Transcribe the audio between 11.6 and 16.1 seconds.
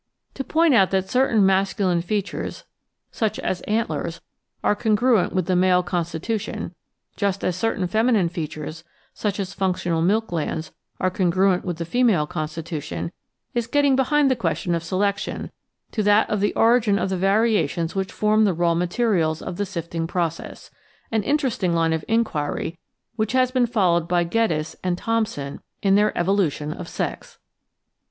with the female constitution, is getting behind the question of selection to